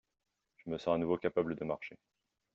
[0.63, 1.95] Je me sens à nouveau capable de marcher.